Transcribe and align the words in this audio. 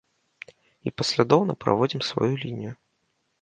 І 0.87 0.93
паслядоўна 1.01 1.53
праводзім 1.65 2.01
сваю 2.09 2.31
лінію. 2.43 2.73